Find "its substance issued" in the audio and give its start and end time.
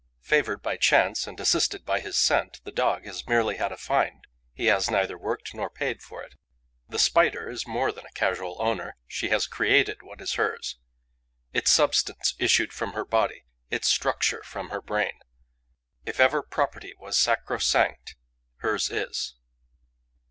11.53-12.73